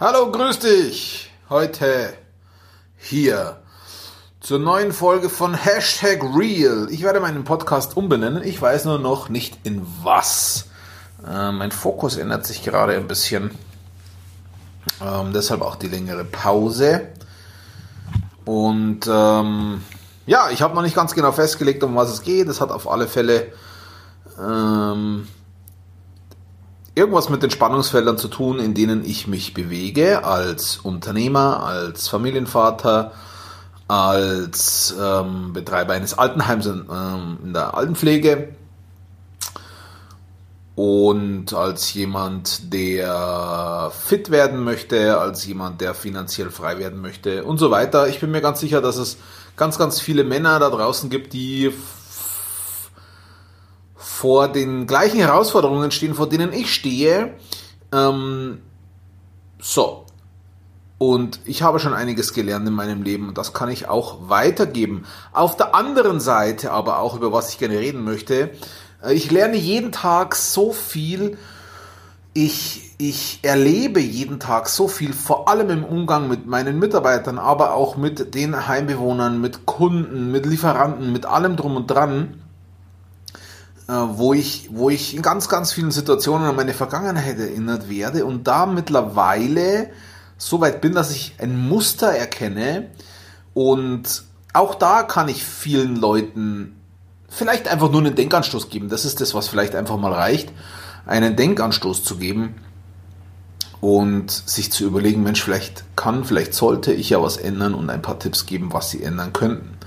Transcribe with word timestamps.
Hallo, 0.00 0.30
grüß 0.30 0.60
dich. 0.60 1.28
Heute 1.50 2.14
hier 2.98 3.56
zur 4.38 4.60
neuen 4.60 4.92
Folge 4.92 5.28
von 5.28 5.54
Hashtag 5.54 6.22
Real. 6.22 6.86
Ich 6.92 7.02
werde 7.02 7.18
meinen 7.18 7.42
Podcast 7.42 7.96
umbenennen. 7.96 8.44
Ich 8.44 8.62
weiß 8.62 8.84
nur 8.84 9.00
noch 9.00 9.28
nicht 9.28 9.58
in 9.64 9.84
was. 10.04 10.66
Äh, 11.26 11.50
mein 11.50 11.72
Fokus 11.72 12.16
ändert 12.16 12.46
sich 12.46 12.62
gerade 12.62 12.94
ein 12.94 13.08
bisschen. 13.08 13.50
Ähm, 15.04 15.32
deshalb 15.32 15.62
auch 15.62 15.74
die 15.74 15.88
längere 15.88 16.24
Pause. 16.24 17.08
Und 18.44 19.00
ähm, 19.08 19.82
ja, 20.26 20.50
ich 20.50 20.62
habe 20.62 20.76
noch 20.76 20.82
nicht 20.82 20.94
ganz 20.94 21.12
genau 21.12 21.32
festgelegt, 21.32 21.82
um 21.82 21.96
was 21.96 22.10
es 22.10 22.22
geht. 22.22 22.46
Es 22.46 22.60
hat 22.60 22.70
auf 22.70 22.88
alle 22.88 23.08
Fälle 23.08 23.48
ähm, 24.38 25.26
irgendwas 26.98 27.28
mit 27.28 27.42
den 27.42 27.50
Spannungsfeldern 27.50 28.18
zu 28.18 28.28
tun, 28.28 28.58
in 28.58 28.74
denen 28.74 29.04
ich 29.04 29.26
mich 29.26 29.54
bewege, 29.54 30.24
als 30.24 30.78
Unternehmer, 30.78 31.62
als 31.62 32.08
Familienvater, 32.08 33.12
als 33.86 34.94
ähm, 35.00 35.52
Betreiber 35.52 35.94
eines 35.94 36.18
Altenheims 36.18 36.66
in, 36.66 36.84
ähm, 36.90 37.38
in 37.44 37.52
der 37.54 37.74
Altenpflege 37.74 38.48
und 40.74 41.54
als 41.54 41.92
jemand, 41.94 42.72
der 42.72 43.90
fit 43.92 44.30
werden 44.30 44.62
möchte, 44.62 45.18
als 45.18 45.46
jemand, 45.46 45.80
der 45.80 45.94
finanziell 45.94 46.50
frei 46.50 46.78
werden 46.78 47.00
möchte 47.00 47.44
und 47.44 47.58
so 47.58 47.70
weiter. 47.70 48.08
Ich 48.08 48.20
bin 48.20 48.30
mir 48.30 48.40
ganz 48.40 48.60
sicher, 48.60 48.80
dass 48.80 48.96
es 48.96 49.16
ganz, 49.56 49.78
ganz 49.78 50.00
viele 50.00 50.24
Männer 50.24 50.58
da 50.58 50.70
draußen 50.70 51.10
gibt, 51.10 51.32
die 51.32 51.72
vor 54.18 54.48
den 54.48 54.88
gleichen 54.88 55.20
Herausforderungen 55.20 55.92
stehen, 55.92 56.12
vor 56.12 56.28
denen 56.28 56.52
ich 56.52 56.74
stehe. 56.74 57.34
Ähm, 57.92 58.60
so. 59.60 60.06
Und 60.98 61.38
ich 61.44 61.62
habe 61.62 61.78
schon 61.78 61.94
einiges 61.94 62.32
gelernt 62.32 62.66
in 62.66 62.74
meinem 62.74 63.04
Leben 63.04 63.28
und 63.28 63.38
das 63.38 63.52
kann 63.52 63.68
ich 63.68 63.88
auch 63.88 64.28
weitergeben. 64.28 65.04
Auf 65.32 65.56
der 65.56 65.72
anderen 65.76 66.18
Seite 66.18 66.72
aber 66.72 66.98
auch, 66.98 67.14
über 67.14 67.32
was 67.32 67.50
ich 67.50 67.58
gerne 67.58 67.78
reden 67.78 68.02
möchte, 68.02 68.50
äh, 69.04 69.14
ich 69.14 69.30
lerne 69.30 69.56
jeden 69.56 69.92
Tag 69.92 70.34
so 70.34 70.72
viel. 70.72 71.38
Ich, 72.34 72.96
ich 72.98 73.38
erlebe 73.42 74.00
jeden 74.00 74.40
Tag 74.40 74.68
so 74.68 74.88
viel, 74.88 75.12
vor 75.12 75.48
allem 75.48 75.70
im 75.70 75.84
Umgang 75.84 76.26
mit 76.26 76.44
meinen 76.44 76.80
Mitarbeitern, 76.80 77.38
aber 77.38 77.72
auch 77.74 77.96
mit 77.96 78.34
den 78.34 78.66
Heimbewohnern, 78.66 79.40
mit 79.40 79.64
Kunden, 79.64 80.32
mit 80.32 80.44
Lieferanten, 80.44 81.12
mit 81.12 81.24
allem 81.24 81.54
drum 81.54 81.76
und 81.76 81.86
dran 81.86 82.42
wo 83.88 84.34
ich, 84.34 84.68
wo 84.70 84.90
ich 84.90 85.16
in 85.16 85.22
ganz, 85.22 85.48
ganz 85.48 85.72
vielen 85.72 85.90
Situationen 85.90 86.46
an 86.46 86.56
meine 86.56 86.74
Vergangenheit 86.74 87.38
erinnert 87.38 87.88
werde 87.88 88.26
und 88.26 88.46
da 88.46 88.66
mittlerweile 88.66 89.90
so 90.36 90.60
weit 90.60 90.82
bin, 90.82 90.94
dass 90.94 91.10
ich 91.10 91.36
ein 91.38 91.58
Muster 91.58 92.08
erkenne 92.08 92.90
und 93.54 94.24
auch 94.52 94.74
da 94.74 95.02
kann 95.02 95.28
ich 95.28 95.42
vielen 95.42 95.96
Leuten 95.96 96.76
vielleicht 97.28 97.66
einfach 97.66 97.90
nur 97.90 98.00
einen 98.00 98.14
Denkanstoß 98.14 98.68
geben. 98.68 98.88
Das 98.88 99.04
ist 99.04 99.20
das, 99.20 99.34
was 99.34 99.48
vielleicht 99.48 99.74
einfach 99.74 99.96
mal 99.96 100.12
reicht, 100.12 100.52
einen 101.06 101.36
Denkanstoß 101.36 102.04
zu 102.04 102.16
geben 102.16 102.56
und 103.80 104.30
sich 104.30 104.70
zu 104.70 104.84
überlegen, 104.84 105.22
Mensch, 105.22 105.42
vielleicht 105.42 105.84
kann, 105.96 106.24
vielleicht 106.24 106.52
sollte 106.52 106.92
ich 106.92 107.10
ja 107.10 107.22
was 107.22 107.36
ändern 107.36 107.74
und 107.74 107.88
ein 107.88 108.02
paar 108.02 108.18
Tipps 108.18 108.44
geben, 108.44 108.72
was 108.72 108.90
sie 108.90 109.02
ändern 109.02 109.32
könnten. 109.32 109.78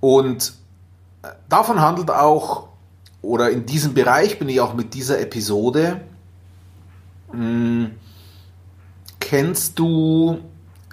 Und 0.00 0.54
davon 1.48 1.80
handelt 1.80 2.10
auch 2.10 2.68
oder 3.24 3.50
in 3.50 3.66
diesem 3.66 3.94
Bereich 3.94 4.38
bin 4.38 4.48
ich 4.48 4.60
auch 4.60 4.74
mit 4.74 4.94
dieser 4.94 5.20
Episode. 5.20 6.00
Hm, 7.30 7.92
kennst 9.20 9.78
du 9.78 10.40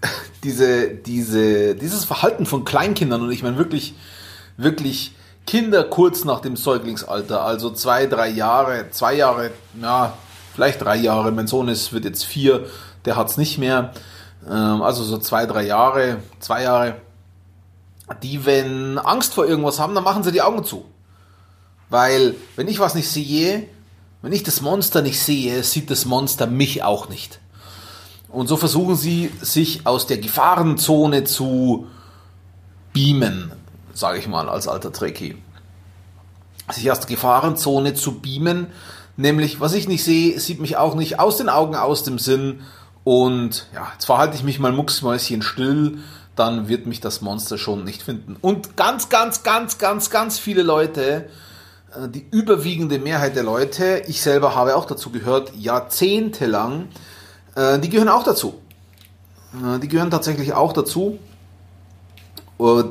diese, 0.43 0.89
diese, 0.89 1.75
dieses 1.75 2.05
Verhalten 2.05 2.45
von 2.45 2.65
Kleinkindern? 2.65 3.21
Und 3.21 3.31
ich 3.31 3.43
meine 3.43 3.57
wirklich, 3.57 3.95
wirklich 4.57 5.13
Kinder 5.45 5.83
kurz 5.83 6.23
nach 6.23 6.39
dem 6.39 6.55
Säuglingsalter, 6.55 7.43
also 7.43 7.71
zwei, 7.71 8.05
drei 8.05 8.29
Jahre, 8.29 8.89
zwei 8.91 9.15
Jahre, 9.15 9.51
ja, 9.81 10.13
vielleicht 10.53 10.81
drei 10.81 10.95
Jahre. 10.95 11.31
Mein 11.31 11.47
Sohn 11.47 11.67
ist, 11.67 11.93
wird 11.93 12.05
jetzt 12.05 12.25
vier, 12.25 12.67
der 13.05 13.15
hat 13.15 13.29
es 13.29 13.37
nicht 13.37 13.57
mehr. 13.57 13.91
Ähm, 14.49 14.81
also 14.81 15.03
so 15.03 15.17
zwei, 15.17 15.45
drei 15.45 15.63
Jahre, 15.63 16.17
zwei 16.39 16.63
Jahre, 16.63 16.95
die, 18.23 18.45
wenn 18.45 18.97
Angst 18.97 19.33
vor 19.33 19.45
irgendwas 19.45 19.79
haben, 19.79 19.95
dann 19.95 20.03
machen 20.03 20.23
sie 20.23 20.31
die 20.31 20.41
Augen 20.41 20.63
zu. 20.63 20.85
Weil, 21.91 22.35
wenn 22.55 22.69
ich 22.69 22.79
was 22.79 22.95
nicht 22.95 23.09
sehe, 23.09 23.67
wenn 24.21 24.31
ich 24.31 24.43
das 24.43 24.61
Monster 24.61 25.01
nicht 25.01 25.19
sehe, 25.19 25.61
sieht 25.61 25.91
das 25.91 26.05
Monster 26.05 26.47
mich 26.47 26.83
auch 26.83 27.09
nicht. 27.09 27.41
Und 28.29 28.47
so 28.47 28.55
versuchen 28.55 28.95
sie, 28.95 29.29
sich 29.41 29.85
aus 29.85 30.07
der 30.07 30.17
Gefahrenzone 30.17 31.25
zu 31.25 31.87
beamen, 32.93 33.51
sage 33.93 34.19
ich 34.19 34.27
mal 34.29 34.47
als 34.47 34.69
alter 34.69 34.93
Trekkie. 34.93 35.35
Sich 36.71 36.89
aus 36.89 37.01
der 37.01 37.09
Gefahrenzone 37.09 37.93
zu 37.93 38.19
beamen, 38.19 38.67
nämlich 39.17 39.59
was 39.59 39.73
ich 39.73 39.89
nicht 39.89 40.05
sehe, 40.05 40.39
sieht 40.39 40.61
mich 40.61 40.77
auch 40.77 40.95
nicht 40.95 41.19
aus 41.19 41.35
den 41.35 41.49
Augen, 41.49 41.75
aus 41.75 42.03
dem 42.03 42.19
Sinn. 42.19 42.61
Und 43.03 43.67
ja, 43.75 43.89
jetzt 43.93 44.05
verhalte 44.05 44.37
ich 44.37 44.43
mich 44.43 44.59
mal 44.59 44.71
mucksmäuschen 44.71 45.41
still, 45.41 45.97
dann 46.37 46.69
wird 46.69 46.85
mich 46.85 47.01
das 47.01 47.19
Monster 47.19 47.57
schon 47.57 47.83
nicht 47.83 48.01
finden. 48.01 48.37
Und 48.39 48.77
ganz, 48.77 49.09
ganz, 49.09 49.43
ganz, 49.43 49.77
ganz, 49.77 50.09
ganz 50.09 50.39
viele 50.39 50.63
Leute 50.63 51.27
die 52.07 52.25
überwiegende 52.31 52.99
Mehrheit 52.99 53.35
der 53.35 53.43
Leute, 53.43 54.03
ich 54.07 54.21
selber 54.21 54.55
habe 54.55 54.75
auch 54.75 54.85
dazu 54.85 55.11
gehört, 55.11 55.51
jahrzehntelang, 55.55 56.87
äh, 57.55 57.79
die 57.79 57.89
gehören 57.89 58.09
auch 58.09 58.23
dazu. 58.23 58.55
Äh, 59.53 59.79
die 59.79 59.87
gehören 59.87 60.11
tatsächlich 60.11 60.53
auch 60.53 60.73
dazu. 60.73 61.19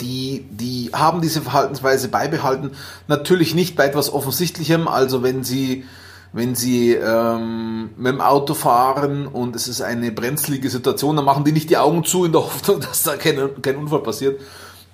Die, 0.01 0.45
die 0.51 0.91
haben 0.93 1.21
diese 1.21 1.43
Verhaltensweise 1.43 2.09
beibehalten. 2.09 2.73
Natürlich 3.07 3.55
nicht 3.55 3.77
bei 3.77 3.87
etwas 3.87 4.13
Offensichtlichem, 4.13 4.89
also 4.89 5.23
wenn 5.23 5.45
sie, 5.45 5.85
wenn 6.33 6.57
sie 6.57 6.95
ähm, 6.95 7.91
mit 7.97 8.13
dem 8.13 8.21
Auto 8.21 8.55
fahren 8.55 9.29
und 9.29 9.55
es 9.55 9.69
ist 9.69 9.81
eine 9.81 10.11
brenzlige 10.11 10.69
Situation, 10.69 11.15
dann 11.15 11.25
machen 11.25 11.45
die 11.45 11.53
nicht 11.53 11.71
die 11.71 11.77
Augen 11.77 12.03
zu 12.03 12.25
in 12.25 12.33
der 12.33 12.41
Hoffnung, 12.47 12.81
dass 12.81 13.05
da 13.05 13.17
kein, 13.17 13.63
kein 13.63 13.77
Unfall 13.77 14.01
passiert. 14.01 14.41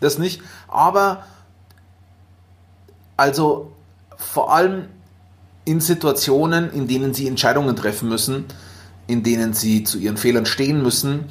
Das 0.01 0.19
nicht. 0.19 0.43
Aber 0.69 1.25
also 3.17 3.73
vor 4.17 4.53
allem 4.53 4.89
in 5.65 5.81
Situationen, 5.81 6.73
in 6.73 6.87
denen 6.87 7.15
sie 7.15 7.27
Entscheidungen 7.27 7.77
treffen 7.77 8.09
müssen, 8.09 8.45
in 9.07 9.23
denen 9.23 9.53
sie 9.53 9.85
zu 9.85 9.99
ihren 9.99 10.17
Fehlern 10.17 10.47
stehen 10.47 10.83
müssen, 10.83 11.27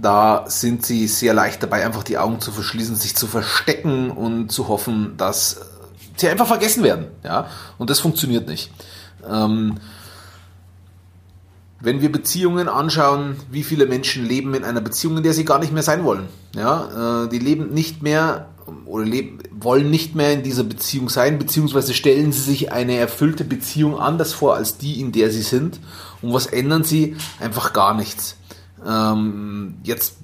da 0.00 0.44
sind 0.48 0.84
sie 0.84 1.08
sehr 1.08 1.34
leicht 1.34 1.62
dabei, 1.62 1.84
einfach 1.84 2.02
die 2.02 2.18
Augen 2.18 2.40
zu 2.40 2.52
verschließen, 2.52 2.96
sich 2.96 3.16
zu 3.16 3.26
verstecken 3.26 4.10
und 4.10 4.50
zu 4.50 4.68
hoffen, 4.68 5.16
dass 5.16 5.60
sie 6.16 6.28
einfach 6.28 6.46
vergessen 6.46 6.82
werden. 6.82 7.06
Ja? 7.24 7.48
Und 7.78 7.90
das 7.90 8.00
funktioniert 8.00 8.46
nicht. 8.46 8.70
Ähm, 9.28 9.78
wenn 11.80 12.00
wir 12.00 12.10
Beziehungen 12.10 12.68
anschauen, 12.68 13.36
wie 13.50 13.62
viele 13.62 13.86
Menschen 13.86 14.24
leben 14.24 14.54
in 14.54 14.64
einer 14.64 14.80
Beziehung, 14.80 15.18
in 15.18 15.22
der 15.22 15.32
sie 15.32 15.44
gar 15.44 15.58
nicht 15.58 15.72
mehr 15.72 15.82
sein 15.82 16.04
wollen. 16.04 16.28
Ja, 16.54 17.24
äh, 17.24 17.28
die 17.28 17.38
leben 17.38 17.74
nicht 17.74 18.02
mehr 18.02 18.48
oder 18.86 19.04
leben, 19.04 19.38
wollen 19.50 19.90
nicht 19.90 20.14
mehr 20.14 20.32
in 20.32 20.42
dieser 20.42 20.64
Beziehung 20.64 21.08
sein, 21.08 21.38
beziehungsweise 21.38 21.94
stellen 21.94 22.32
sie 22.32 22.40
sich 22.40 22.72
eine 22.72 22.96
erfüllte 22.96 23.44
Beziehung 23.44 23.98
anders 23.98 24.32
vor 24.32 24.54
als 24.54 24.78
die, 24.78 25.00
in 25.00 25.12
der 25.12 25.30
sie 25.30 25.42
sind. 25.42 25.80
Und 26.22 26.32
was 26.32 26.46
ändern 26.46 26.84
sie? 26.84 27.16
Einfach 27.40 27.72
gar 27.72 27.94
nichts. 27.94 28.36
Ähm, 28.86 29.76
jetzt 29.82 30.16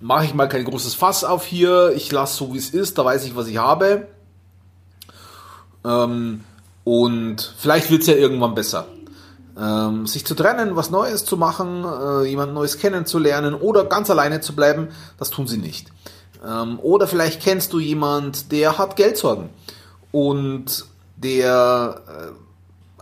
mache 0.00 0.24
ich 0.24 0.34
mal 0.34 0.48
kein 0.48 0.64
großes 0.64 0.94
Fass 0.94 1.24
auf 1.24 1.44
hier. 1.44 1.92
Ich 1.96 2.10
lasse 2.12 2.36
so 2.36 2.54
wie 2.54 2.58
es 2.58 2.70
ist, 2.70 2.98
da 2.98 3.04
weiß 3.04 3.24
ich, 3.24 3.36
was 3.36 3.46
ich 3.48 3.58
habe. 3.58 4.08
Ähm, 5.84 6.44
und 6.84 7.54
vielleicht 7.58 7.90
wird 7.90 8.02
es 8.02 8.08
ja 8.08 8.14
irgendwann 8.14 8.54
besser. 8.54 8.86
Ähm, 9.58 10.06
sich 10.06 10.24
zu 10.24 10.34
trennen, 10.34 10.76
was 10.76 10.90
Neues 10.90 11.24
zu 11.24 11.36
machen, 11.36 11.84
äh, 11.84 12.24
jemand 12.24 12.54
Neues 12.54 12.78
kennenzulernen 12.78 13.54
oder 13.54 13.84
ganz 13.84 14.08
alleine 14.08 14.40
zu 14.40 14.54
bleiben, 14.54 14.88
das 15.18 15.30
tun 15.30 15.48
sie 15.48 15.58
nicht. 15.58 15.88
Ähm, 16.46 16.78
oder 16.80 17.06
vielleicht 17.06 17.42
kennst 17.42 17.72
du 17.72 17.78
jemand, 17.78 18.52
der 18.52 18.78
hat 18.78 18.96
Geldsorgen 18.96 19.48
und 20.12 20.86
der 21.16 22.02
äh, 22.06 22.32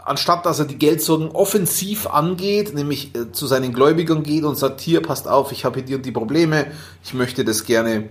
anstatt 0.04 0.46
dass 0.46 0.58
er 0.58 0.64
die 0.64 0.78
Geldsorgen 0.78 1.30
offensiv 1.30 2.06
angeht, 2.06 2.74
nämlich 2.74 3.14
äh, 3.14 3.32
zu 3.32 3.46
seinen 3.46 3.72
Gläubigern 3.72 4.22
geht 4.22 4.44
und 4.44 4.56
sagt, 4.56 4.80
hier 4.80 5.02
passt 5.02 5.28
auf, 5.28 5.52
ich 5.52 5.64
habe 5.64 5.82
hier 5.86 5.98
die 5.98 6.12
Probleme, 6.12 6.66
ich 7.04 7.12
möchte 7.12 7.44
das 7.44 7.64
gerne 7.64 8.08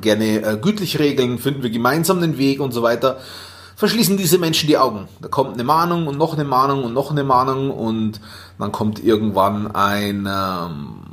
gerne 0.00 0.42
äh, 0.42 0.58
gütlich 0.60 0.98
regeln, 0.98 1.38
finden 1.38 1.62
wir 1.62 1.70
gemeinsam 1.70 2.20
den 2.20 2.38
Weg 2.38 2.60
und 2.60 2.72
so 2.72 2.82
weiter, 2.82 3.18
verschließen 3.74 4.16
diese 4.16 4.38
Menschen 4.38 4.68
die 4.68 4.78
Augen. 4.78 5.08
Da 5.20 5.28
kommt 5.28 5.54
eine 5.54 5.64
Mahnung 5.64 6.06
und 6.06 6.16
noch 6.16 6.34
eine 6.34 6.44
Mahnung 6.44 6.84
und 6.84 6.92
noch 6.92 7.10
eine 7.10 7.24
Mahnung 7.24 7.70
und 7.70 8.20
dann 8.58 8.70
kommt 8.72 9.02
irgendwann 9.02 9.74
ein 9.74 10.28
ähm, 10.30 11.09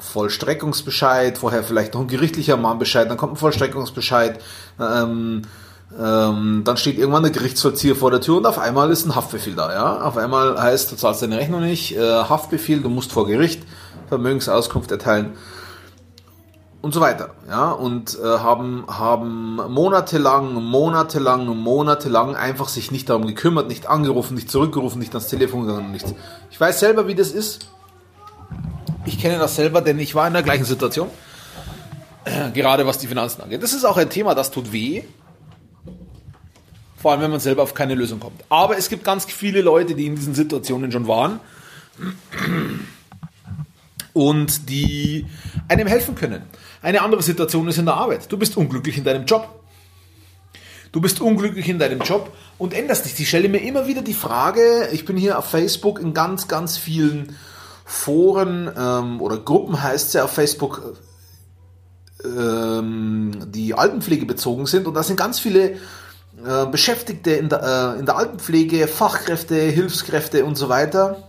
Vollstreckungsbescheid, 0.00 1.38
vorher 1.38 1.62
vielleicht 1.62 1.94
noch 1.94 2.02
ein 2.02 2.08
gerichtlicher 2.08 2.56
Mahnbescheid, 2.56 3.08
dann 3.08 3.16
kommt 3.16 3.34
ein 3.34 3.36
Vollstreckungsbescheid, 3.36 4.40
ähm, 4.80 5.42
Ähm, 5.96 6.62
dann 6.64 6.76
steht 6.76 6.98
irgendwann 6.98 7.22
der 7.22 7.30
Gerichtsvollzieher 7.30 7.94
vor 7.94 8.10
der 8.10 8.20
Tür 8.20 8.38
und 8.38 8.46
auf 8.46 8.58
einmal 8.58 8.90
ist 8.90 9.06
ein 9.06 9.14
Haftbefehl 9.14 9.54
da. 9.54 9.72
Ja? 9.72 10.02
Auf 10.02 10.16
einmal 10.16 10.60
heißt, 10.60 10.90
du 10.90 10.96
zahlst 10.96 11.22
deine 11.22 11.38
Rechnung 11.38 11.60
nicht, 11.60 11.96
äh, 11.96 12.00
Haftbefehl, 12.00 12.80
du 12.80 12.88
musst 12.88 13.12
vor 13.12 13.24
Gericht 13.26 13.62
Vermögensauskunft 14.08 14.90
erteilen 14.90 15.34
und 16.82 16.92
so 16.92 17.00
weiter. 17.00 17.30
Ja? 17.48 17.70
Und 17.70 18.18
äh, 18.18 18.24
haben, 18.24 18.84
haben 18.88 19.56
monatelang, 19.72 20.54
monatelang, 20.54 21.56
monatelang 21.56 22.34
einfach 22.34 22.68
sich 22.68 22.90
nicht 22.90 23.08
darum 23.08 23.26
gekümmert, 23.26 23.68
nicht 23.68 23.86
angerufen, 23.86 24.34
nicht 24.34 24.50
zurückgerufen, 24.50 24.98
nicht 24.98 25.14
ans 25.14 25.28
Telefon 25.28 25.68
gegangen, 25.68 25.92
nichts. 25.92 26.14
Ich 26.50 26.60
weiß 26.60 26.80
selber, 26.80 27.06
wie 27.06 27.14
das 27.14 27.30
ist. 27.30 27.70
Ich 29.06 29.20
kenne 29.20 29.38
das 29.38 29.56
selber, 29.56 29.80
denn 29.80 29.98
ich 29.98 30.14
war 30.14 30.26
in 30.26 30.32
der 30.32 30.42
gleichen 30.42 30.64
Situation. 30.64 31.08
Gerade 32.52 32.86
was 32.86 32.98
die 32.98 33.06
Finanzen 33.06 33.40
angeht. 33.40 33.62
Das 33.62 33.72
ist 33.72 33.84
auch 33.84 33.96
ein 33.96 34.10
Thema, 34.10 34.34
das 34.34 34.50
tut 34.50 34.72
weh. 34.72 35.04
Vor 36.96 37.12
allem, 37.12 37.20
wenn 37.20 37.30
man 37.30 37.40
selber 37.40 37.62
auf 37.62 37.72
keine 37.72 37.94
Lösung 37.94 38.18
kommt. 38.18 38.42
Aber 38.48 38.76
es 38.76 38.88
gibt 38.88 39.04
ganz 39.04 39.24
viele 39.26 39.60
Leute, 39.60 39.94
die 39.94 40.06
in 40.06 40.16
diesen 40.16 40.34
Situationen 40.34 40.90
schon 40.90 41.06
waren 41.06 41.38
und 44.12 44.68
die 44.68 45.26
einem 45.68 45.86
helfen 45.86 46.16
können. 46.16 46.42
Eine 46.82 47.02
andere 47.02 47.22
Situation 47.22 47.68
ist 47.68 47.78
in 47.78 47.84
der 47.84 47.94
Arbeit. 47.94 48.30
Du 48.32 48.36
bist 48.36 48.56
unglücklich 48.56 48.98
in 48.98 49.04
deinem 49.04 49.24
Job. 49.24 49.48
Du 50.90 51.00
bist 51.00 51.20
unglücklich 51.20 51.68
in 51.68 51.78
deinem 51.78 52.00
Job 52.00 52.32
und 52.58 52.74
änderst 52.74 53.04
dich. 53.04 53.20
Ich 53.20 53.28
stelle 53.28 53.48
mir 53.48 53.58
immer 53.58 53.86
wieder 53.86 54.02
die 54.02 54.14
Frage, 54.14 54.88
ich 54.92 55.04
bin 55.04 55.16
hier 55.16 55.38
auf 55.38 55.44
Facebook 55.44 56.00
in 56.00 56.14
ganz, 56.14 56.48
ganz 56.48 56.76
vielen 56.76 57.36
Foren 57.88 58.68
ähm, 58.76 59.20
oder 59.22 59.38
Gruppen 59.38 59.80
heißt 59.80 60.08
es 60.08 60.12
ja 60.14 60.24
auf 60.24 60.32
Facebook, 60.32 60.96
ähm, 62.24 63.32
die 63.46 63.74
Altenpflege 63.74 64.26
bezogen 64.26 64.66
sind 64.66 64.88
und 64.88 64.94
da 64.94 65.04
sind 65.04 65.16
ganz 65.16 65.38
viele 65.38 65.76
äh, 66.44 66.66
Beschäftigte 66.68 67.30
in 67.30 67.48
der, 67.48 67.94
äh, 67.94 68.00
in 68.00 68.06
der 68.06 68.16
Altenpflege, 68.16 68.88
Fachkräfte, 68.88 69.54
Hilfskräfte 69.54 70.44
und 70.44 70.56
so 70.56 70.68
weiter. 70.68 71.28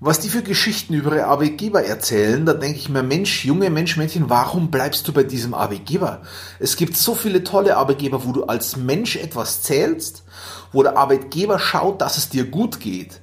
Was 0.00 0.18
die 0.18 0.28
für 0.28 0.42
Geschichten 0.42 0.94
über 0.94 1.14
ihre 1.14 1.26
Arbeitgeber 1.26 1.84
erzählen, 1.84 2.44
da 2.44 2.54
denke 2.54 2.78
ich 2.78 2.88
mir, 2.88 3.04
Mensch, 3.04 3.44
junge 3.44 3.70
Mensch, 3.70 3.96
Mädchen, 3.96 4.28
warum 4.28 4.72
bleibst 4.72 5.06
du 5.06 5.12
bei 5.12 5.22
diesem 5.22 5.54
Arbeitgeber? 5.54 6.22
Es 6.58 6.74
gibt 6.74 6.96
so 6.96 7.14
viele 7.14 7.44
tolle 7.44 7.76
Arbeitgeber, 7.76 8.24
wo 8.24 8.32
du 8.32 8.42
als 8.42 8.76
Mensch 8.76 9.14
etwas 9.14 9.62
zählst, 9.62 10.24
wo 10.72 10.82
der 10.82 10.96
Arbeitgeber 10.96 11.60
schaut, 11.60 12.00
dass 12.00 12.18
es 12.18 12.28
dir 12.28 12.46
gut 12.46 12.80
geht. 12.80 13.21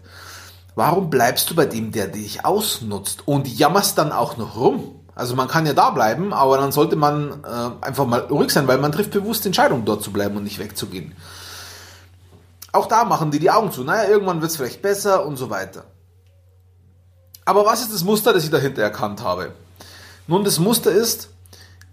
Warum 0.80 1.10
bleibst 1.10 1.50
du 1.50 1.56
bei 1.56 1.66
dem, 1.66 1.92
der 1.92 2.08
dich 2.08 2.46
ausnutzt 2.46 3.28
und 3.28 3.50
jammerst 3.50 3.98
dann 3.98 4.14
auch 4.14 4.38
noch 4.38 4.56
rum? 4.56 4.96
Also 5.14 5.36
man 5.36 5.50
kann 5.50 5.66
ja 5.66 5.74
da 5.74 5.90
bleiben, 5.90 6.32
aber 6.32 6.56
dann 6.56 6.72
sollte 6.72 6.96
man 6.96 7.44
äh, 7.44 7.86
einfach 7.86 8.06
mal 8.06 8.22
ruhig 8.22 8.50
sein, 8.50 8.66
weil 8.66 8.78
man 8.78 8.94
trifft 8.94 9.12
bewusst 9.12 9.46
Entscheidungen, 9.46 9.84
dort 9.84 10.02
zu 10.02 10.14
bleiben 10.14 10.38
und 10.38 10.46
nicht 10.46 10.58
wegzugehen. 10.58 11.18
Auch 12.72 12.86
da 12.86 13.04
machen 13.04 13.30
die 13.30 13.40
die 13.40 13.52
Augen 13.52 13.74
zu. 13.74 13.84
Naja, 13.84 14.08
irgendwann 14.10 14.40
wird 14.40 14.52
es 14.52 14.56
vielleicht 14.56 14.82
besser 14.82 15.26
und 15.26 15.36
so 15.36 15.50
weiter. 15.50 15.84
Aber 17.44 17.66
was 17.66 17.82
ist 17.82 17.94
das 17.94 18.06
Muster, 18.06 18.32
das 18.32 18.46
ich 18.46 18.50
dahinter 18.50 18.82
erkannt 18.82 19.22
habe? 19.22 19.52
Nun, 20.28 20.46
das 20.46 20.60
Muster 20.60 20.92
ist, 20.92 21.28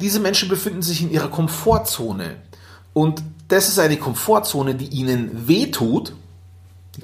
diese 0.00 0.20
Menschen 0.20 0.48
befinden 0.48 0.82
sich 0.82 1.02
in 1.02 1.10
ihrer 1.10 1.28
Komfortzone. 1.28 2.36
Und 2.92 3.20
das 3.48 3.66
ist 3.66 3.80
eine 3.80 3.96
Komfortzone, 3.96 4.76
die 4.76 4.86
ihnen 4.86 5.48
weh 5.48 5.72
tut. 5.72 6.12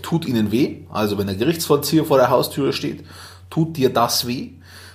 Tut 0.00 0.24
ihnen 0.24 0.50
weh. 0.50 0.78
Also 0.90 1.18
wenn 1.18 1.26
der 1.26 1.36
Gerichtsvollzieher 1.36 2.04
vor 2.04 2.16
der 2.16 2.30
Haustüre 2.30 2.72
steht, 2.72 3.04
tut 3.50 3.76
dir 3.76 3.92
das 3.92 4.26
weh. 4.26 4.52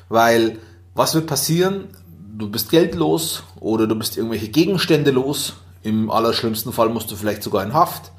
Weil 0.09 0.57
was 0.95 1.13
wird 1.13 1.27
passieren? 1.27 1.89
Du 2.37 2.49
bist 2.49 2.69
geldlos 2.71 3.43
oder 3.59 3.87
du 3.87 3.95
bist 3.95 4.17
irgendwelche 4.17 4.49
Gegenstände 4.49 5.11
los. 5.11 5.53
Im 5.83 6.09
allerschlimmsten 6.09 6.73
Fall 6.73 6.89
musst 6.89 7.11
du 7.11 7.15
vielleicht 7.15 7.43
sogar 7.43 7.63
in 7.63 7.73
Haft. 7.73 8.11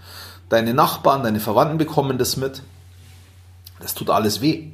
Deine 0.48 0.74
Nachbarn, 0.74 1.22
deine 1.22 1.40
Verwandten 1.40 1.78
bekommen 1.78 2.18
das 2.18 2.36
mit. 2.36 2.62
Das 3.80 3.94
tut 3.94 4.10
alles 4.10 4.40
weh. 4.40 4.68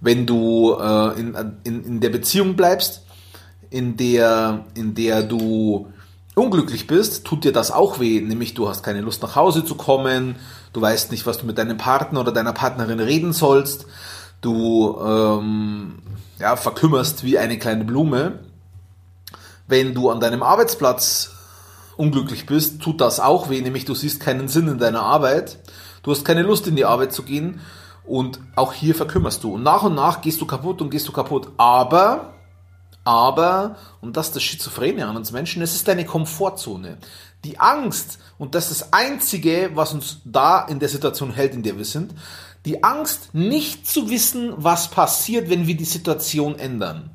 Wenn 0.00 0.26
du 0.26 0.76
äh, 0.78 1.20
in, 1.20 1.36
in, 1.64 1.84
in 1.84 2.00
der 2.00 2.10
Beziehung 2.10 2.56
bleibst, 2.56 3.02
in 3.70 3.96
der, 3.96 4.64
in 4.74 4.94
der 4.94 5.22
du 5.22 5.88
unglücklich 6.34 6.86
bist, 6.86 7.24
tut 7.24 7.44
dir 7.44 7.52
das 7.52 7.70
auch 7.70 8.00
weh. 8.00 8.20
Nämlich 8.20 8.54
du 8.54 8.68
hast 8.68 8.82
keine 8.82 9.00
Lust 9.00 9.22
nach 9.22 9.36
Hause 9.36 9.64
zu 9.64 9.74
kommen, 9.74 10.36
du 10.72 10.80
weißt 10.80 11.10
nicht, 11.10 11.26
was 11.26 11.38
du 11.38 11.46
mit 11.46 11.58
deinem 11.58 11.76
Partner 11.76 12.20
oder 12.20 12.32
deiner 12.32 12.52
Partnerin 12.52 13.00
reden 13.00 13.32
sollst, 13.32 13.86
du 14.40 14.98
ähm, 15.00 16.02
ja, 16.38 16.56
verkümmerst 16.56 17.24
wie 17.24 17.38
eine 17.38 17.58
kleine 17.58 17.84
Blume. 17.84 18.40
Wenn 19.66 19.94
du 19.94 20.10
an 20.10 20.20
deinem 20.20 20.42
Arbeitsplatz 20.42 21.30
unglücklich 21.96 22.46
bist, 22.46 22.82
tut 22.82 23.00
das 23.00 23.20
auch 23.20 23.48
weh, 23.48 23.60
nämlich 23.60 23.84
du 23.84 23.94
siehst 23.94 24.20
keinen 24.20 24.48
Sinn 24.48 24.68
in 24.68 24.78
deiner 24.78 25.02
Arbeit, 25.02 25.58
du 26.02 26.10
hast 26.10 26.24
keine 26.24 26.42
Lust 26.42 26.66
in 26.66 26.76
die 26.76 26.84
Arbeit 26.84 27.12
zu 27.12 27.22
gehen 27.22 27.60
und 28.04 28.40
auch 28.56 28.72
hier 28.72 28.94
verkümmerst 28.94 29.42
du. 29.44 29.54
Und 29.54 29.62
nach 29.62 29.82
und 29.82 29.94
nach 29.94 30.20
gehst 30.20 30.40
du 30.40 30.46
kaputt 30.46 30.82
und 30.82 30.90
gehst 30.90 31.08
du 31.08 31.12
kaputt. 31.12 31.48
Aber, 31.56 32.34
aber, 33.04 33.76
und 34.00 34.16
das 34.16 34.28
ist 34.28 34.36
das 34.36 34.42
Schizophrene 34.42 35.06
an 35.06 35.16
uns 35.16 35.30
Menschen, 35.30 35.62
es 35.62 35.74
ist 35.74 35.86
deine 35.86 36.06
Komfortzone. 36.06 36.96
Die 37.44 37.60
Angst, 37.60 38.18
und 38.38 38.54
das 38.54 38.70
ist 38.70 38.80
das 38.80 38.92
Einzige, 38.92 39.70
was 39.74 39.92
uns 39.92 40.20
da 40.24 40.66
in 40.66 40.80
der 40.80 40.88
Situation 40.88 41.32
hält, 41.32 41.54
in 41.54 41.62
der 41.62 41.76
wir 41.76 41.84
sind, 41.84 42.14
die 42.64 42.82
Angst, 42.82 43.34
nicht 43.34 43.86
zu 43.86 44.08
wissen, 44.08 44.54
was 44.56 44.88
passiert, 44.88 45.50
wenn 45.50 45.66
wir 45.66 45.76
die 45.76 45.84
Situation 45.84 46.58
ändern. 46.58 47.10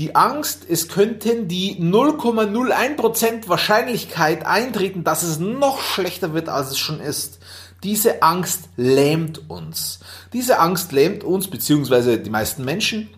Die 0.00 0.16
Angst, 0.16 0.66
es 0.68 0.88
könnten 0.88 1.46
die 1.46 1.76
0,01% 1.80 3.48
Wahrscheinlichkeit 3.48 4.44
eintreten, 4.44 5.04
dass 5.04 5.22
es 5.22 5.38
noch 5.38 5.80
schlechter 5.80 6.34
wird, 6.34 6.48
als 6.48 6.72
es 6.72 6.78
schon 6.78 7.00
ist. 7.00 7.38
Diese 7.82 8.22
Angst 8.22 8.64
lähmt 8.76 9.48
uns. 9.48 10.00
Diese 10.32 10.58
Angst 10.58 10.92
lähmt 10.92 11.22
uns, 11.22 11.48
beziehungsweise 11.48 12.18
die 12.18 12.30
meisten 12.30 12.64
Menschen, 12.64 13.08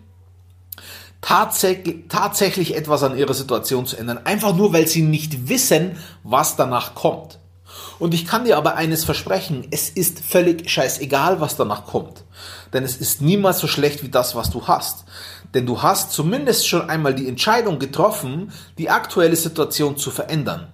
tatsächlich, 1.21 2.07
tatsächlich 2.09 2.75
etwas 2.75 3.03
an 3.03 3.17
ihrer 3.17 3.33
Situation 3.33 3.85
zu 3.85 3.97
ändern. 3.97 4.21
Einfach 4.23 4.55
nur, 4.55 4.73
weil 4.73 4.87
sie 4.87 5.01
nicht 5.01 5.49
wissen, 5.49 5.97
was 6.23 6.55
danach 6.55 6.95
kommt. 6.95 7.39
Und 7.99 8.13
ich 8.13 8.25
kann 8.25 8.45
dir 8.45 8.57
aber 8.57 8.75
eines 8.75 9.03
versprechen, 9.03 9.67
es 9.71 9.89
ist 9.89 10.19
völlig 10.19 10.69
scheißegal, 10.69 11.41
was 11.41 11.57
danach 11.57 11.85
kommt. 11.85 12.23
Denn 12.73 12.83
es 12.83 12.97
ist 12.97 13.21
niemals 13.21 13.59
so 13.59 13.67
schlecht 13.67 14.03
wie 14.03 14.09
das, 14.09 14.35
was 14.35 14.49
du 14.49 14.67
hast. 14.67 15.05
Denn 15.53 15.65
du 15.65 15.81
hast 15.81 16.11
zumindest 16.11 16.67
schon 16.67 16.89
einmal 16.89 17.13
die 17.13 17.27
Entscheidung 17.27 17.79
getroffen, 17.79 18.51
die 18.77 18.89
aktuelle 18.89 19.35
Situation 19.35 19.97
zu 19.97 20.11
verändern. 20.11 20.71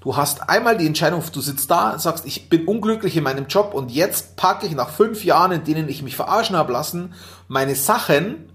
Du 0.00 0.16
hast 0.16 0.48
einmal 0.50 0.76
die 0.76 0.86
Entscheidung, 0.86 1.22
du 1.32 1.40
sitzt 1.40 1.70
da, 1.70 1.98
sagst, 1.98 2.26
ich 2.26 2.50
bin 2.50 2.66
unglücklich 2.66 3.16
in 3.16 3.24
meinem 3.24 3.46
Job 3.46 3.72
und 3.72 3.90
jetzt 3.90 4.36
packe 4.36 4.66
ich 4.66 4.74
nach 4.74 4.90
fünf 4.90 5.24
Jahren, 5.24 5.52
in 5.52 5.64
denen 5.64 5.88
ich 5.88 6.02
mich 6.02 6.14
verarschen 6.14 6.56
habe 6.56 6.72
lassen, 6.72 7.14
meine 7.48 7.74
Sachen, 7.74 8.50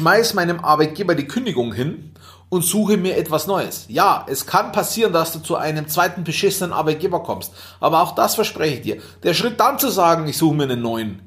schmeiß 0.00 0.32
meinem 0.32 0.60
Arbeitgeber 0.60 1.14
die 1.14 1.28
Kündigung 1.28 1.74
hin 1.74 2.12
und 2.48 2.64
suche 2.64 2.96
mir 2.96 3.18
etwas 3.18 3.46
Neues. 3.46 3.84
Ja, 3.88 4.24
es 4.28 4.46
kann 4.46 4.72
passieren, 4.72 5.12
dass 5.12 5.32
du 5.32 5.40
zu 5.40 5.56
einem 5.56 5.88
zweiten 5.88 6.24
beschissenen 6.24 6.72
Arbeitgeber 6.72 7.22
kommst. 7.22 7.52
Aber 7.80 8.00
auch 8.00 8.14
das 8.14 8.34
verspreche 8.34 8.76
ich 8.76 8.80
dir. 8.80 9.02
Der 9.22 9.34
Schritt 9.34 9.60
dann 9.60 9.78
zu 9.78 9.90
sagen, 9.90 10.26
ich 10.26 10.38
suche 10.38 10.54
mir 10.54 10.62
einen 10.62 10.80
neuen, 10.80 11.20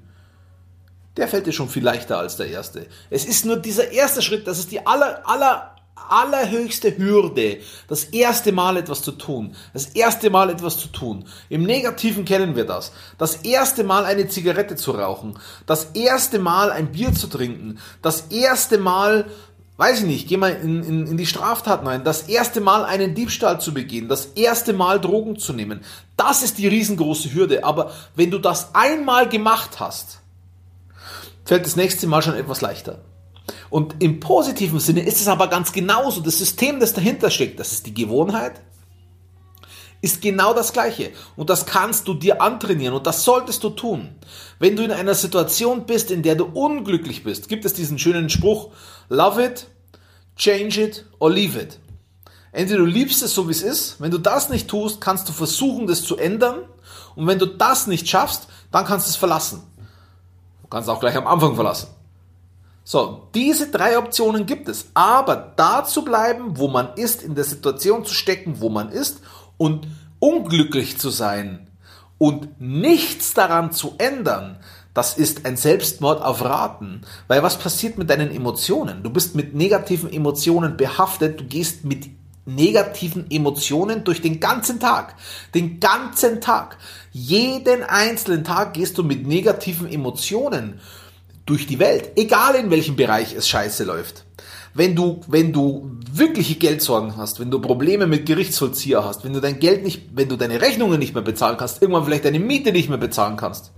der 1.15 1.27
fällt 1.27 1.45
dir 1.45 1.53
schon 1.53 1.69
viel 1.69 1.83
leichter 1.83 2.17
als 2.17 2.37
der 2.37 2.47
erste. 2.47 2.87
Es 3.11 3.25
ist 3.25 3.45
nur 3.45 3.57
dieser 3.57 3.91
erste 3.91 4.23
Schritt, 4.23 4.47
das 4.47 4.57
ist 4.57 4.71
die 4.71 4.85
aller, 4.87 5.21
aller, 5.29 5.72
allerhöchste 5.95 6.97
Hürde, 6.97 7.59
das 7.87 8.05
erste 8.05 8.51
Mal 8.51 8.77
etwas 8.77 9.01
zu 9.01 9.11
tun. 9.11 9.55
Das 9.73 9.87
erste 9.87 10.29
Mal 10.29 10.49
etwas 10.49 10.77
zu 10.77 10.87
tun. 10.87 11.25
Im 11.49 11.63
Negativen 11.63 12.25
kennen 12.25 12.55
wir 12.55 12.65
das. 12.65 12.91
Das 13.17 13.37
erste 13.37 13.83
Mal 13.83 14.05
eine 14.05 14.27
Zigarette 14.27 14.75
zu 14.75 14.91
rauchen. 14.91 15.39
Das 15.65 15.91
erste 15.93 16.39
Mal 16.39 16.71
ein 16.71 16.91
Bier 16.91 17.13
zu 17.13 17.27
trinken. 17.27 17.79
Das 18.01 18.27
erste 18.31 18.77
Mal 18.77 19.25
weiß 19.77 20.01
ich 20.01 20.05
nicht, 20.05 20.27
geh 20.27 20.37
mal 20.37 20.51
in, 20.51 20.83
in, 20.83 21.07
in 21.07 21.17
die 21.17 21.25
Straftaten 21.25 21.87
ein, 21.87 22.03
das 22.03 22.23
erste 22.23 22.61
Mal 22.61 22.85
einen 22.85 23.15
Diebstahl 23.15 23.59
zu 23.59 23.73
begehen, 23.73 24.07
das 24.07 24.27
erste 24.35 24.71
Mal 24.71 25.01
Drogen 25.01 25.39
zu 25.39 25.51
nehmen, 25.51 25.81
das 26.15 26.43
ist 26.43 26.59
die 26.59 26.67
riesengroße 26.67 27.33
Hürde. 27.33 27.63
Aber 27.63 27.91
wenn 28.15 28.29
du 28.29 28.37
das 28.37 28.75
einmal 28.75 29.27
gemacht 29.27 29.79
hast, 29.79 30.19
fällt 31.43 31.65
das 31.65 31.75
nächste 31.75 32.07
Mal 32.07 32.21
schon 32.21 32.35
etwas 32.35 32.61
leichter. 32.61 32.99
Und 33.73 34.03
im 34.03 34.19
positiven 34.19 34.79
Sinne 34.79 35.01
ist 35.01 35.19
es 35.19 35.27
aber 35.27 35.47
ganz 35.47 35.71
genauso. 35.71 36.21
Das 36.21 36.37
System, 36.37 36.79
das 36.79 36.93
dahinter 36.93 37.31
steckt, 37.31 37.59
das 37.59 37.71
ist 37.71 37.87
die 37.87 37.93
Gewohnheit, 37.95 38.61
ist 39.99 40.21
genau 40.21 40.53
das 40.53 40.73
Gleiche. 40.73 41.09
Und 41.35 41.49
das 41.49 41.65
kannst 41.65 42.07
du 42.07 42.13
dir 42.13 42.39
antrainieren 42.39 42.93
und 42.93 43.07
das 43.07 43.23
solltest 43.23 43.63
du 43.63 43.71
tun. 43.71 44.09
Wenn 44.59 44.75
du 44.75 44.83
in 44.83 44.91
einer 44.91 45.15
Situation 45.15 45.87
bist, 45.87 46.11
in 46.11 46.21
der 46.21 46.35
du 46.35 46.45
unglücklich 46.45 47.23
bist, 47.23 47.49
gibt 47.49 47.65
es 47.65 47.73
diesen 47.73 47.97
schönen 47.97 48.29
Spruch, 48.29 48.69
love 49.09 49.43
it, 49.43 49.65
change 50.35 50.79
it 50.79 51.05
or 51.17 51.31
leave 51.31 51.59
it. 51.59 51.79
Entweder 52.51 52.81
du 52.81 52.85
liebst 52.85 53.23
es 53.23 53.33
so, 53.33 53.47
wie 53.47 53.53
es 53.53 53.63
ist. 53.63 53.99
Wenn 53.99 54.11
du 54.11 54.19
das 54.19 54.49
nicht 54.49 54.67
tust, 54.67 55.01
kannst 55.01 55.27
du 55.29 55.33
versuchen, 55.33 55.87
das 55.87 56.03
zu 56.03 56.15
ändern. 56.15 56.59
Und 57.15 57.25
wenn 57.25 57.39
du 57.39 57.47
das 57.47 57.87
nicht 57.87 58.07
schaffst, 58.07 58.47
dann 58.69 58.85
kannst 58.85 59.07
du 59.07 59.09
es 59.09 59.15
verlassen. 59.15 59.63
Du 60.61 60.67
kannst 60.67 60.87
auch 60.89 60.99
gleich 60.99 61.15
am 61.15 61.25
Anfang 61.25 61.55
verlassen. 61.55 61.87
So, 62.83 63.29
diese 63.33 63.69
drei 63.69 63.97
Optionen 63.97 64.45
gibt 64.45 64.67
es. 64.67 64.87
Aber 64.93 65.53
da 65.55 65.85
zu 65.85 66.03
bleiben, 66.03 66.57
wo 66.57 66.67
man 66.67 66.89
ist, 66.95 67.23
in 67.23 67.35
der 67.35 67.45
Situation 67.45 68.05
zu 68.05 68.13
stecken, 68.13 68.59
wo 68.59 68.69
man 68.69 68.89
ist 68.89 69.21
und 69.57 69.87
unglücklich 70.19 70.97
zu 70.97 71.09
sein 71.09 71.67
und 72.17 72.61
nichts 72.61 73.33
daran 73.33 73.71
zu 73.71 73.95
ändern, 73.97 74.57
das 74.93 75.17
ist 75.17 75.45
ein 75.45 75.57
Selbstmord 75.57 76.21
auf 76.21 76.43
Raten. 76.43 77.01
Weil 77.27 77.41
was 77.41 77.57
passiert 77.57 77.97
mit 77.97 78.09
deinen 78.09 78.31
Emotionen? 78.31 79.01
Du 79.01 79.09
bist 79.09 79.35
mit 79.35 79.55
negativen 79.55 80.11
Emotionen 80.11 80.77
behaftet, 80.77 81.39
du 81.39 81.45
gehst 81.45 81.83
mit 81.83 82.09
negativen 82.45 83.31
Emotionen 83.31 84.03
durch 84.03 84.21
den 84.21 84.39
ganzen 84.39 84.79
Tag. 84.79 85.15
Den 85.55 85.79
ganzen 85.79 86.41
Tag. 86.41 86.77
Jeden 87.11 87.83
einzelnen 87.83 88.43
Tag 88.43 88.73
gehst 88.73 88.97
du 88.97 89.03
mit 89.03 89.25
negativen 89.25 89.89
Emotionen 89.89 90.79
durch 91.45 91.67
die 91.67 91.79
Welt. 91.79 92.11
Egal 92.15 92.55
in 92.55 92.71
welchem 92.71 92.95
Bereich 92.95 93.33
es 93.33 93.47
scheiße 93.47 93.83
läuft. 93.83 94.25
Wenn 94.73 94.95
du, 94.95 95.21
wenn 95.27 95.53
du 95.53 95.91
wirkliche 96.11 96.55
Geldsorgen 96.55 97.15
hast, 97.15 97.39
wenn 97.39 97.51
du 97.51 97.59
Probleme 97.59 98.07
mit 98.07 98.25
Gerichtsvollzieher 98.25 99.03
hast, 99.05 99.23
wenn 99.23 99.33
du 99.33 99.39
dein 99.39 99.59
Geld 99.59 99.83
nicht, 99.83 100.09
wenn 100.15 100.29
du 100.29 100.35
deine 100.35 100.61
Rechnungen 100.61 100.99
nicht 100.99 101.13
mehr 101.13 101.23
bezahlen 101.23 101.57
kannst, 101.57 101.81
irgendwann 101.81 102.05
vielleicht 102.05 102.25
deine 102.25 102.39
Miete 102.39 102.71
nicht 102.71 102.89
mehr 102.89 102.97
bezahlen 102.97 103.37
kannst. 103.37 103.71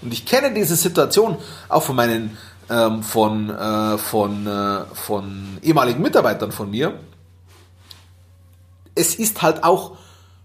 Und 0.00 0.12
ich 0.12 0.26
kenne 0.26 0.54
diese 0.54 0.76
Situation 0.76 1.38
auch 1.68 1.82
von 1.82 1.96
meinen, 1.96 2.36
ähm, 2.70 3.02
von, 3.02 3.50
äh, 3.50 3.98
von, 3.98 4.46
äh, 4.46 4.84
von 4.92 5.58
ehemaligen 5.62 6.02
Mitarbeitern 6.02 6.52
von 6.52 6.70
mir, 6.70 6.94
es 8.94 9.16
ist 9.16 9.42
halt 9.42 9.64
auch 9.64 9.96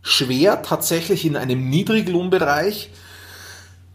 schwer, 0.01 0.63
tatsächlich 0.63 1.25
in 1.25 1.35
einem 1.35 1.69
Niedriglohnbereich 1.69 2.89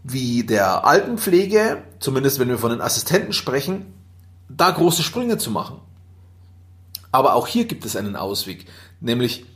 wie 0.04 0.44
der 0.44 0.86
Altenpflege, 0.86 1.82
zumindest 1.98 2.38
wenn 2.38 2.48
wir 2.48 2.58
von 2.58 2.70
den 2.70 2.82
Assistenten 2.82 3.32
sprechen, 3.32 3.92
da 4.48 4.70
große 4.70 5.02
Sprünge 5.02 5.38
zu 5.38 5.50
machen. 5.50 5.80
Aber 7.10 7.34
auch 7.34 7.46
hier 7.46 7.64
gibt 7.64 7.84
es 7.84 7.96
einen 7.96 8.14
Ausweg, 8.14 8.66
nämlich 9.00 9.46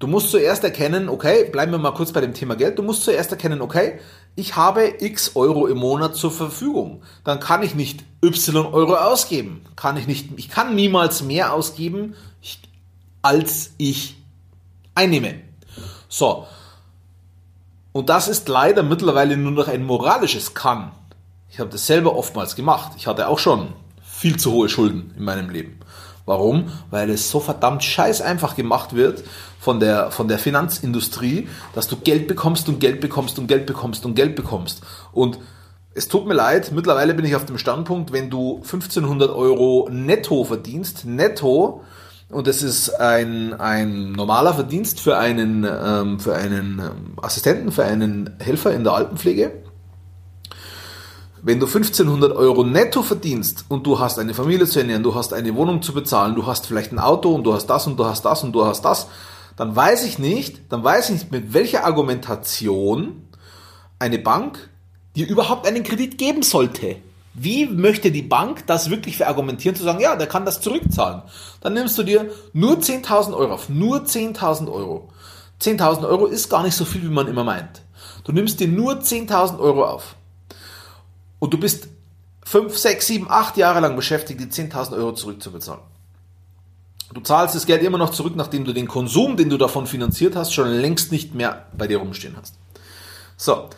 du 0.00 0.08
musst 0.08 0.30
zuerst 0.30 0.64
erkennen, 0.64 1.08
okay, 1.08 1.48
bleiben 1.50 1.70
wir 1.70 1.78
mal 1.78 1.94
kurz 1.94 2.12
bei 2.12 2.20
dem 2.20 2.34
Thema 2.34 2.56
Geld, 2.56 2.78
du 2.78 2.82
musst 2.82 3.04
zuerst 3.04 3.30
erkennen, 3.30 3.60
okay, 3.60 4.00
ich 4.34 4.56
habe 4.56 4.94
x 4.98 5.36
Euro 5.36 5.66
im 5.66 5.78
Monat 5.78 6.16
zur 6.16 6.32
Verfügung. 6.32 7.02
Dann 7.22 7.38
kann 7.38 7.62
ich 7.62 7.74
nicht 7.74 8.02
y 8.24 8.66
Euro 8.66 8.96
ausgeben. 8.96 9.64
Kann 9.76 9.96
ich 9.96 10.06
nicht, 10.06 10.30
ich 10.36 10.48
kann 10.48 10.74
niemals 10.74 11.22
mehr 11.22 11.52
ausgeben, 11.52 12.14
als 13.20 13.72
ich 13.78 14.16
einnehme. 14.94 15.34
So. 16.08 16.46
Und 17.92 18.08
das 18.08 18.28
ist 18.28 18.48
leider 18.48 18.82
mittlerweile 18.82 19.36
nur 19.36 19.52
noch 19.52 19.68
ein 19.68 19.84
moralisches 19.84 20.54
Kann. 20.54 20.92
Ich 21.50 21.60
habe 21.60 21.70
das 21.70 21.86
selber 21.86 22.16
oftmals 22.16 22.56
gemacht. 22.56 22.92
Ich 22.96 23.06
hatte 23.06 23.28
auch 23.28 23.38
schon 23.38 23.74
viel 24.02 24.38
zu 24.38 24.52
hohe 24.52 24.68
Schulden 24.68 25.14
in 25.16 25.24
meinem 25.24 25.50
Leben. 25.50 25.78
Warum? 26.24 26.72
Weil 26.90 27.10
es 27.10 27.30
so 27.30 27.40
verdammt 27.40 27.82
scheiß 27.82 28.22
einfach 28.22 28.54
gemacht 28.54 28.94
wird 28.94 29.24
von 29.58 29.80
der, 29.80 30.10
von 30.10 30.28
der 30.28 30.38
Finanzindustrie, 30.38 31.48
dass 31.74 31.88
du 31.88 31.96
Geld 31.96 32.28
bekommst 32.28 32.68
und 32.68 32.78
Geld 32.78 33.00
bekommst 33.00 33.38
und 33.38 33.48
Geld 33.48 33.66
bekommst 33.66 34.06
und 34.06 34.14
Geld 34.14 34.36
bekommst. 34.36 34.82
Und 35.12 35.38
es 35.94 36.08
tut 36.08 36.26
mir 36.26 36.34
leid, 36.34 36.72
mittlerweile 36.72 37.12
bin 37.14 37.24
ich 37.24 37.36
auf 37.36 37.44
dem 37.44 37.58
Standpunkt, 37.58 38.12
wenn 38.12 38.30
du 38.30 38.56
1500 38.56 39.30
Euro 39.30 39.88
netto 39.90 40.44
verdienst, 40.44 41.04
netto, 41.04 41.82
und 42.32 42.46
das 42.46 42.62
ist 42.62 42.98
ein, 42.98 43.52
ein 43.60 44.12
normaler 44.12 44.54
Verdienst 44.54 45.00
für 45.00 45.18
einen, 45.18 45.64
ähm, 45.64 46.18
für 46.18 46.34
einen 46.34 46.78
ähm, 46.78 47.18
Assistenten, 47.20 47.70
für 47.70 47.84
einen 47.84 48.36
Helfer 48.40 48.72
in 48.72 48.84
der 48.84 48.94
Altenpflege. 48.94 49.52
Wenn 51.42 51.60
du 51.60 51.66
1500 51.66 52.32
Euro 52.32 52.64
netto 52.64 53.02
verdienst 53.02 53.66
und 53.68 53.86
du 53.86 53.98
hast 53.98 54.18
eine 54.18 54.32
Familie 54.32 54.66
zu 54.66 54.78
ernähren, 54.78 55.02
du 55.02 55.14
hast 55.14 55.34
eine 55.34 55.54
Wohnung 55.56 55.82
zu 55.82 55.92
bezahlen, 55.92 56.34
du 56.34 56.46
hast 56.46 56.66
vielleicht 56.66 56.92
ein 56.92 56.98
Auto 56.98 57.34
und 57.34 57.44
du 57.44 57.52
hast 57.52 57.66
das 57.66 57.86
und 57.86 57.98
du 57.98 58.06
hast 58.06 58.24
das 58.24 58.42
und 58.42 58.52
du 58.52 58.64
hast 58.64 58.82
das, 58.82 59.08
dann 59.56 59.76
weiß 59.76 60.04
ich 60.04 60.18
nicht, 60.18 60.72
dann 60.72 60.82
weiß 60.82 61.10
ich 61.10 61.14
nicht, 61.14 61.32
mit 61.32 61.52
welcher 61.52 61.84
Argumentation 61.84 63.28
eine 63.98 64.18
Bank 64.18 64.70
dir 65.16 65.28
überhaupt 65.28 65.66
einen 65.66 65.82
Kredit 65.82 66.16
geben 66.16 66.42
sollte. 66.42 66.96
Wie 67.34 67.66
möchte 67.66 68.10
die 68.10 68.22
Bank 68.22 68.66
das 68.66 68.90
wirklich 68.90 69.16
verargumentieren, 69.16 69.76
zu 69.76 69.84
sagen, 69.84 70.00
ja, 70.00 70.16
der 70.16 70.26
kann 70.26 70.44
das 70.44 70.60
zurückzahlen? 70.60 71.22
Dann 71.60 71.72
nimmst 71.72 71.96
du 71.96 72.02
dir 72.02 72.30
nur 72.52 72.78
10.000 72.78 73.34
Euro 73.34 73.54
auf, 73.54 73.68
nur 73.68 74.02
10.000 74.02 74.70
Euro. 74.70 75.08
10.000 75.60 76.06
Euro 76.06 76.26
ist 76.26 76.50
gar 76.50 76.62
nicht 76.62 76.74
so 76.74 76.84
viel, 76.84 77.02
wie 77.02 77.08
man 77.08 77.28
immer 77.28 77.44
meint. 77.44 77.82
Du 78.24 78.32
nimmst 78.32 78.60
dir 78.60 78.68
nur 78.68 79.00
10.000 79.00 79.58
Euro 79.58 79.84
auf 79.84 80.16
und 81.38 81.54
du 81.54 81.58
bist 81.58 81.88
5, 82.44 82.76
6, 82.76 83.06
7, 83.06 83.26
8 83.30 83.56
Jahre 83.56 83.80
lang 83.80 83.96
beschäftigt, 83.96 84.40
die 84.40 84.46
10.000 84.46 84.92
Euro 84.92 85.12
zurückzubezahlen. 85.12 85.82
Du 87.14 87.20
zahlst 87.20 87.54
das 87.54 87.66
Geld 87.66 87.82
immer 87.82 87.98
noch 87.98 88.10
zurück, 88.10 88.36
nachdem 88.36 88.64
du 88.64 88.72
den 88.72 88.88
Konsum, 88.88 89.36
den 89.36 89.50
du 89.50 89.58
davon 89.58 89.86
finanziert 89.86 90.34
hast, 90.34 90.52
schon 90.52 90.68
längst 90.68 91.12
nicht 91.12 91.34
mehr 91.34 91.66
bei 91.76 91.86
dir 91.86 91.98
rumstehen 91.98 92.36
hast. 92.40 92.56
So, 93.36 93.68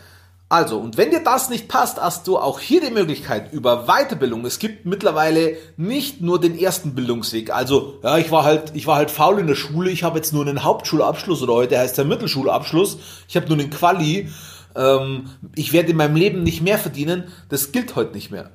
also, 0.55 0.79
und 0.79 0.97
wenn 0.97 1.11
dir 1.11 1.25
das 1.25 1.51
nicht 1.51 1.67
passt, 1.67 2.01
hast 2.01 2.29
du 2.29 2.39
auch 2.39 2.61
hier 2.61 2.81
die 2.81 2.93
Möglichkeit 2.93 3.53
über 3.53 3.87
Weiterbildung. 3.89 4.45
Es 4.45 4.61
gibt 4.61 4.87
mittlerweile 4.87 5.57
nicht 5.77 6.21
nur 6.21 6.41
den 6.41 6.57
ersten 6.57 6.95
Bildungsweg. 6.95 7.53
Also, 7.53 7.99
ja, 8.05 8.19
ich 8.19 8.31
war 8.31 8.45
halt, 8.45 8.71
ich 8.75 8.87
war 8.87 8.95
halt 8.95 9.11
faul 9.11 9.41
in 9.41 9.49
der 9.49 9.57
Schule, 9.57 9.91
ich 9.91 10.05
habe 10.05 10.19
jetzt 10.19 10.33
nur 10.33 10.47
einen 10.47 10.63
Hauptschulabschluss 10.63 11.43
oder 11.43 11.55
heute 11.55 11.77
heißt 11.77 11.99
der 11.99 12.05
Mittelschulabschluss, 12.05 12.99
ich 13.27 13.35
habe 13.35 13.49
nur 13.49 13.59
einen 13.59 13.71
Quali, 13.71 14.29
ähm, 14.77 15.29
ich 15.57 15.73
werde 15.73 15.91
in 15.91 15.97
meinem 15.97 16.15
Leben 16.15 16.45
nicht 16.45 16.63
mehr 16.63 16.79
verdienen, 16.79 17.25
das 17.49 17.73
gilt 17.73 17.97
heute 17.97 18.15
nicht 18.15 18.31
mehr. 18.31 18.53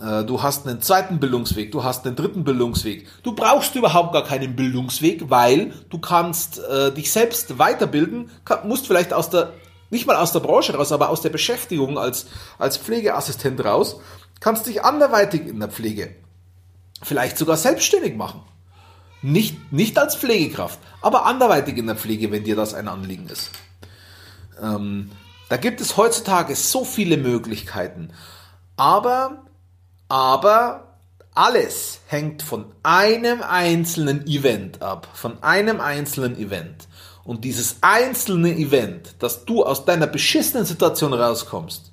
Äh, 0.00 0.22
du 0.22 0.44
hast 0.44 0.68
einen 0.68 0.80
zweiten 0.80 1.18
Bildungsweg, 1.18 1.72
du 1.72 1.82
hast 1.82 2.06
einen 2.06 2.14
dritten 2.14 2.44
Bildungsweg. 2.44 3.08
Du 3.24 3.34
brauchst 3.34 3.74
überhaupt 3.74 4.12
gar 4.12 4.22
keinen 4.22 4.54
Bildungsweg, 4.54 5.30
weil 5.30 5.72
du 5.88 5.98
kannst 5.98 6.60
äh, 6.60 6.92
dich 6.92 7.10
selbst 7.10 7.58
weiterbilden, 7.58 8.30
kann, 8.44 8.68
musst 8.68 8.86
vielleicht 8.86 9.12
aus 9.12 9.30
der 9.30 9.52
nicht 9.90 10.06
mal 10.06 10.16
aus 10.16 10.32
der 10.32 10.40
Branche 10.40 10.74
raus, 10.74 10.92
aber 10.92 11.10
aus 11.10 11.20
der 11.20 11.30
Beschäftigung 11.30 11.98
als, 11.98 12.26
als 12.58 12.76
Pflegeassistent 12.76 13.64
raus, 13.64 14.00
kannst 14.38 14.66
dich 14.66 14.82
anderweitig 14.84 15.46
in 15.46 15.60
der 15.60 15.68
Pflege 15.68 16.14
vielleicht 17.02 17.38
sogar 17.38 17.56
selbstständig 17.56 18.16
machen. 18.16 18.42
Nicht, 19.22 19.72
nicht 19.72 19.98
als 19.98 20.16
Pflegekraft, 20.16 20.78
aber 21.02 21.26
anderweitig 21.26 21.76
in 21.76 21.86
der 21.86 21.96
Pflege, 21.96 22.30
wenn 22.30 22.44
dir 22.44 22.56
das 22.56 22.72
ein 22.72 22.88
Anliegen 22.88 23.28
ist. 23.28 23.50
Ähm, 24.60 25.10
da 25.48 25.56
gibt 25.56 25.80
es 25.80 25.96
heutzutage 25.96 26.56
so 26.56 26.84
viele 26.84 27.16
Möglichkeiten. 27.16 28.12
Aber, 28.76 29.44
aber 30.08 30.96
alles 31.34 32.00
hängt 32.06 32.42
von 32.42 32.66
einem 32.82 33.42
einzelnen 33.42 34.26
Event 34.26 34.80
ab. 34.80 35.08
Von 35.12 35.42
einem 35.42 35.80
einzelnen 35.80 36.38
Event. 36.38 36.88
Und 37.24 37.44
dieses 37.44 37.76
einzelne 37.80 38.56
Event, 38.56 39.14
dass 39.18 39.44
du 39.44 39.64
aus 39.64 39.84
deiner 39.84 40.06
beschissenen 40.06 40.64
Situation 40.64 41.12
rauskommst, 41.12 41.92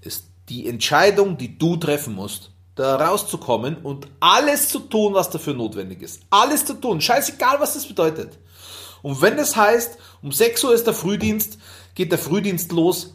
ist 0.00 0.26
die 0.48 0.68
Entscheidung, 0.68 1.36
die 1.36 1.58
du 1.58 1.76
treffen 1.76 2.14
musst, 2.14 2.50
da 2.74 2.96
rauszukommen 2.96 3.76
und 3.76 4.08
alles 4.20 4.68
zu 4.68 4.80
tun, 4.80 5.14
was 5.14 5.30
dafür 5.30 5.54
notwendig 5.54 6.02
ist. 6.02 6.22
Alles 6.30 6.64
zu 6.64 6.74
tun, 6.74 7.00
scheißegal, 7.00 7.60
was 7.60 7.74
das 7.74 7.86
bedeutet. 7.86 8.38
Und 9.02 9.20
wenn 9.20 9.36
das 9.36 9.56
heißt, 9.56 9.98
um 10.22 10.32
6 10.32 10.64
Uhr 10.64 10.74
ist 10.74 10.86
der 10.86 10.94
Frühdienst, 10.94 11.58
geht 11.94 12.12
der 12.12 12.18
Frühdienst 12.18 12.72
los. 12.72 13.14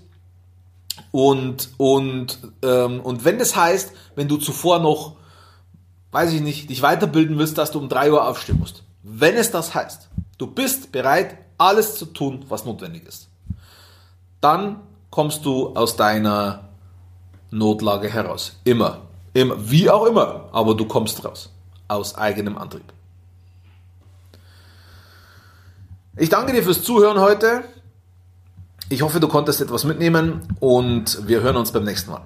Und, 1.11 1.69
und, 1.77 2.39
ähm, 2.61 2.99
und 2.99 3.23
wenn 3.23 3.39
das 3.39 3.55
heißt, 3.55 3.93
wenn 4.15 4.27
du 4.27 4.37
zuvor 4.37 4.79
noch, 4.79 5.15
weiß 6.11 6.33
ich 6.33 6.41
nicht, 6.41 6.69
dich 6.69 6.81
weiterbilden 6.81 7.37
willst, 7.37 7.57
dass 7.57 7.71
du 7.71 7.79
um 7.79 7.89
3 7.89 8.11
Uhr 8.11 8.27
aufstehen 8.27 8.59
musst. 8.59 8.83
Wenn 9.03 9.35
es 9.35 9.51
das 9.51 9.73
heißt, 9.73 10.06
du 10.37 10.47
bist 10.47 10.91
bereit, 10.91 11.37
alles 11.57 11.95
zu 11.95 12.05
tun, 12.05 12.45
was 12.49 12.65
notwendig 12.65 13.05
ist. 13.05 13.27
Dann 14.41 14.81
kommst 15.09 15.45
du 15.45 15.75
aus 15.75 15.95
deiner 15.95 16.69
Notlage 17.51 18.09
heraus. 18.09 18.57
Immer. 18.63 19.01
Immer. 19.33 19.55
Wie 19.69 19.89
auch 19.89 20.05
immer. 20.05 20.49
Aber 20.51 20.75
du 20.75 20.85
kommst 20.85 21.23
raus. 21.25 21.49
Aus 21.87 22.15
eigenem 22.15 22.57
Antrieb. 22.57 22.93
Ich 26.17 26.29
danke 26.29 26.51
dir 26.51 26.63
fürs 26.63 26.83
Zuhören 26.83 27.19
heute. 27.19 27.63
Ich 28.89 29.01
hoffe, 29.01 29.19
du 29.19 29.27
konntest 29.27 29.61
etwas 29.61 29.83
mitnehmen 29.83 30.47
und 30.59 31.27
wir 31.27 31.41
hören 31.41 31.57
uns 31.57 31.71
beim 31.71 31.83
nächsten 31.83 32.11
Mal. 32.11 32.21